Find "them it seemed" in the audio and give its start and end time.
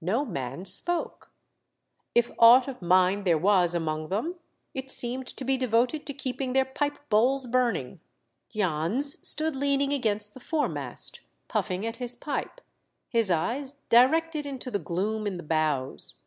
4.06-5.26